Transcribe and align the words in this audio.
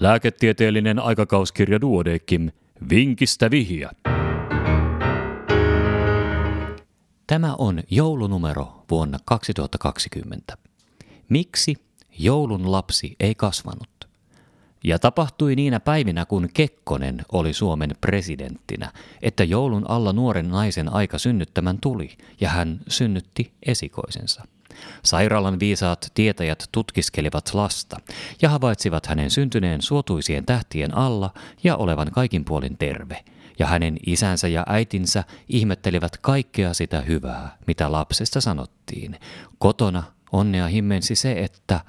Lääketieteellinen 0.00 0.98
aikakauskirja 0.98 1.80
Duodekim, 1.80 2.50
vinkistä 2.90 3.50
vihja. 3.50 3.90
Tämä 7.26 7.54
on 7.58 7.82
joulunumero 7.90 8.84
vuonna 8.90 9.18
2020. 9.24 10.56
Miksi 11.28 11.74
joulun 12.18 12.72
lapsi 12.72 13.16
ei 13.20 13.34
kasvanut? 13.34 14.08
Ja 14.84 14.98
tapahtui 14.98 15.56
niinä 15.56 15.80
päivinä, 15.80 16.26
kun 16.26 16.48
Kekkonen 16.54 17.22
oli 17.32 17.52
Suomen 17.52 17.90
presidenttinä, 18.00 18.92
että 19.22 19.44
joulun 19.44 19.90
alla 19.90 20.12
nuoren 20.12 20.48
naisen 20.48 20.92
aika 20.92 21.18
synnyttämän 21.18 21.78
tuli, 21.80 22.16
ja 22.40 22.48
hän 22.48 22.80
synnytti 22.88 23.52
esikoisensa. 23.66 24.44
Sairaalan 25.04 25.60
viisaat 25.60 26.10
tietäjät 26.14 26.68
tutkiskelivat 26.72 27.54
lasta 27.54 27.96
ja 28.42 28.48
havaitsivat 28.48 29.06
hänen 29.06 29.30
syntyneen 29.30 29.82
suotuisien 29.82 30.46
tähtien 30.46 30.96
alla 30.96 31.34
ja 31.64 31.76
olevan 31.76 32.10
kaikin 32.10 32.44
puolin 32.44 32.76
terve. 32.78 33.24
Ja 33.58 33.66
hänen 33.66 33.96
isänsä 34.06 34.48
ja 34.48 34.64
äitinsä 34.68 35.24
ihmettelivät 35.48 36.16
kaikkea 36.16 36.74
sitä 36.74 37.00
hyvää, 37.00 37.56
mitä 37.66 37.92
lapsesta 37.92 38.40
sanottiin. 38.40 39.18
Kotona 39.58 40.02
onnea 40.32 40.66
himmensi 40.66 41.14
se, 41.14 41.32
että 41.32 41.80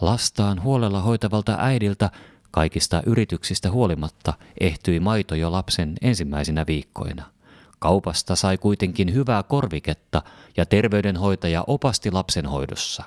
lastaan 0.00 0.62
huolella 0.62 1.00
hoitavalta 1.00 1.56
äidiltä 1.58 2.10
kaikista 2.50 3.02
yrityksistä 3.06 3.70
huolimatta 3.70 4.34
ehtyi 4.60 5.00
maito 5.00 5.34
jo 5.34 5.52
lapsen 5.52 5.94
ensimmäisinä 6.02 6.64
viikkoina. 6.66 7.24
Kaupasta 7.82 8.36
sai 8.36 8.58
kuitenkin 8.58 9.14
hyvää 9.14 9.42
korviketta 9.42 10.22
ja 10.56 10.66
terveydenhoitaja 10.66 11.64
opasti 11.66 12.10
lapsenhoidossa. 12.10 13.04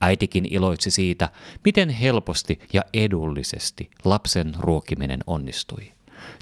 Äitikin 0.00 0.46
iloitsi 0.50 0.90
siitä, 0.90 1.28
miten 1.64 1.88
helposti 1.88 2.60
ja 2.72 2.82
edullisesti 2.94 3.90
lapsen 4.04 4.54
ruokiminen 4.58 5.20
onnistui. 5.26 5.92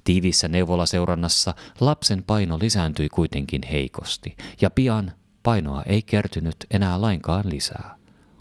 Tiivissä 0.04 0.48
neuvolaseurannassa 0.48 1.54
lapsen 1.80 2.23
paino 2.23 2.59
lisääntyi 2.60 3.09
kuitenkin 3.09 3.62
heikosti, 3.70 4.37
ja 4.60 4.70
pian 4.70 5.13
painoa 5.42 5.82
ei 5.82 6.02
kertynyt 6.02 6.57
enää 6.70 7.01
lainkaan 7.01 7.45
lisää. 7.51 7.96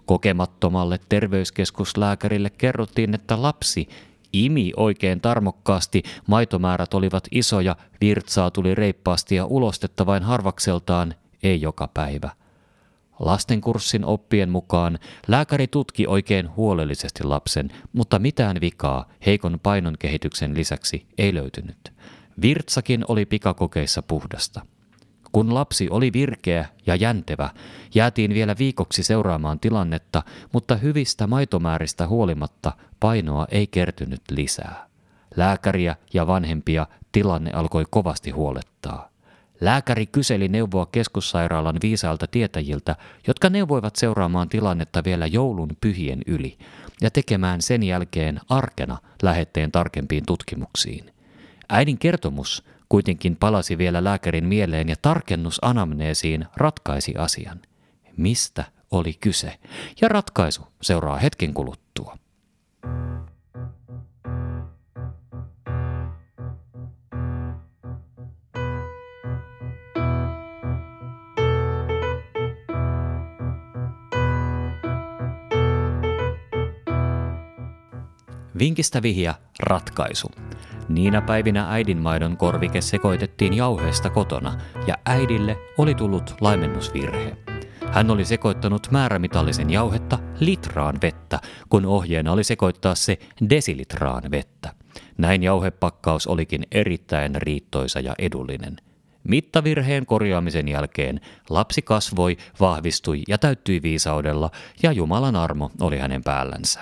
Kokemattomalle 0.06 1.00
terveyskeskuslääkärille 1.10 2.50
kerrottiin, 2.50 3.16
että 3.16 3.42
lapsi 3.42 3.90
imi 4.34 4.72
oikein 4.78 5.22
tarmokkaasti, 5.22 6.04
maitomäärät 6.28 6.94
olivat 6.94 7.28
isoja, 7.32 7.76
virtsaa 8.02 8.52
tuli 8.52 8.76
reippaasti 8.76 9.36
ja 9.36 9.46
ulostetta 9.46 10.06
vain 10.06 10.24
harvakseltaan, 10.24 11.16
ei 11.44 11.62
joka 11.62 11.88
päivä. 11.88 12.30
Lastenkurssin 13.20 14.06
oppien 14.06 14.50
mukaan 14.50 15.00
lääkäri 15.28 15.68
tutki 15.68 16.08
oikein 16.08 16.56
huolellisesti 16.56 17.24
lapsen, 17.24 17.70
mutta 17.94 18.20
mitään 18.20 18.62
vikaa 18.62 19.10
heikon 19.26 19.60
painon 19.64 19.96
kehityksen 20.00 20.56
lisäksi 20.56 21.06
ei 21.18 21.34
löytynyt. 21.34 21.94
Virtsakin 22.42 23.06
oli 23.08 23.26
pikakokeissa 23.26 24.02
puhdasta. 24.02 24.66
Kun 25.32 25.54
lapsi 25.54 25.90
oli 25.90 26.14
virkeä 26.14 26.66
ja 26.86 26.96
jäntevä, 26.96 27.50
jäätiin 27.96 28.34
vielä 28.34 28.56
viikoksi 28.60 29.04
seuraamaan 29.04 29.60
tilannetta, 29.60 30.24
mutta 30.54 30.76
hyvistä 30.76 31.28
maitomääristä 31.28 32.08
huolimatta 32.08 32.72
painoa 33.00 33.48
ei 33.52 33.68
kertynyt 33.68 34.22
lisää. 34.32 34.88
Lääkäriä 35.36 35.96
ja 36.14 36.28
vanhempia 36.28 36.88
tilanne 37.12 37.52
alkoi 37.52 37.86
kovasti 37.90 38.32
huolettaa. 38.32 39.10
Lääkäri 39.62 40.06
kyseli 40.06 40.48
neuvoa 40.48 40.86
keskussairaalan 40.86 41.76
viisailta 41.82 42.28
tietäjiltä, 42.28 42.96
jotka 43.28 43.50
neuvoivat 43.50 43.96
seuraamaan 43.96 44.50
tilannetta 44.50 45.04
vielä 45.04 45.28
joulun 45.28 45.70
pyhien 45.82 46.22
yli 46.28 46.58
ja 47.02 47.12
tekemään 47.12 47.62
sen 47.62 47.84
jälkeen 47.84 48.40
arkena 48.50 48.98
lähetteen 49.22 49.72
tarkempiin 49.72 50.24
tutkimuksiin. 50.26 51.14
Äidin 51.70 51.98
kertomus 51.98 52.64
kuitenkin 52.90 53.36
palasi 53.36 53.78
vielä 53.78 54.04
lääkärin 54.04 54.46
mieleen 54.46 54.90
ja 54.90 54.96
tarkennus 55.02 55.60
anamneesiin 55.62 56.46
ratkaisi 56.56 57.16
asian. 57.18 57.62
Mistä 58.18 58.64
oli 58.92 59.14
kyse? 59.14 59.60
Ja 60.02 60.08
ratkaisu 60.08 60.62
seuraa 60.82 61.18
hetken 61.18 61.54
kuluttua. 61.54 62.18
Vinkistä 78.60 79.02
vihja 79.02 79.36
ratkaisu. 79.60 80.32
Niinä 80.90 81.22
päivinä 81.22 81.72
äidinmaidon 81.72 82.38
korvike 82.38 82.82
sekoitettiin 82.82 83.54
jauheesta 83.54 84.10
kotona 84.10 84.58
ja 84.88 84.96
äidille 85.06 85.58
oli 85.78 85.96
tullut 85.96 86.36
laimennusvirhe. 86.42 87.38
Hän 87.92 88.12
oli 88.12 88.26
sekoittanut 88.26 88.88
määrämitallisen 88.92 89.70
jauhetta 89.70 90.20
litraan 90.40 90.96
vettä, 91.02 91.40
kun 91.70 91.86
ohjeena 91.86 92.32
oli 92.32 92.44
sekoittaa 92.44 92.96
se 92.96 93.18
desilitraan 93.50 94.24
vettä. 94.32 94.74
Näin 95.18 95.44
jauhepakkaus 95.44 96.28
olikin 96.28 96.64
erittäin 96.72 97.36
riittoisa 97.36 98.00
ja 98.00 98.14
edullinen. 98.20 98.78
Mittavirheen 99.24 100.06
korjaamisen 100.06 100.68
jälkeen 100.68 101.22
lapsi 101.50 101.82
kasvoi, 101.82 102.38
vahvistui 102.60 103.24
ja 103.28 103.38
täyttyi 103.38 103.82
viisaudella, 103.82 104.52
ja 104.84 104.92
Jumalan 104.92 105.36
armo 105.36 105.72
oli 105.82 105.98
hänen 105.98 106.24
päällänsä. 106.24 106.82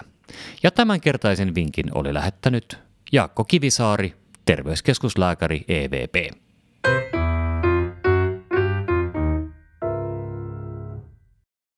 Ja 0.63 0.71
tämänkertaisen 0.71 1.55
vinkin 1.55 1.85
oli 1.97 2.13
lähettänyt 2.13 2.84
Jaakko 3.11 3.43
Kivisaari, 3.43 4.13
terveyskeskuslääkäri 4.45 5.65
EVP. 5.67 6.44